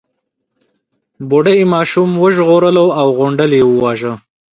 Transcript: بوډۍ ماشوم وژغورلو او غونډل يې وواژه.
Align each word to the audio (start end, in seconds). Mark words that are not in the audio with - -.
بوډۍ 1.29 1.59
ماشوم 1.73 2.09
وژغورلو 2.23 2.85
او 2.99 3.07
غونډل 3.17 3.51
يې 3.57 3.63
وواژه. 3.67 4.13